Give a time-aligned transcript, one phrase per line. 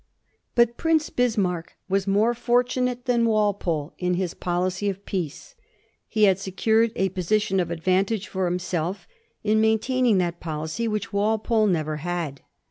[0.55, 5.53] But Prince Bismarck was more fortunate than Walpole in his policy of peace.
[6.07, 9.07] He had secured a position of advantage for himself
[9.43, 12.41] in maintaining that policy which Walpole never had.